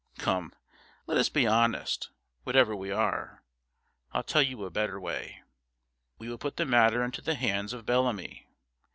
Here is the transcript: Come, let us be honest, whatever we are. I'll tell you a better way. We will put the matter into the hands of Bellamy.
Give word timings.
Come, 0.17 0.51
let 1.05 1.19
us 1.19 1.29
be 1.29 1.45
honest, 1.45 2.09
whatever 2.41 2.75
we 2.75 2.89
are. 2.89 3.43
I'll 4.13 4.23
tell 4.23 4.41
you 4.41 4.63
a 4.65 4.71
better 4.71 4.99
way. 4.99 5.43
We 6.17 6.27
will 6.27 6.39
put 6.39 6.57
the 6.57 6.65
matter 6.65 7.03
into 7.03 7.21
the 7.21 7.35
hands 7.35 7.71
of 7.71 7.85
Bellamy. 7.85 8.47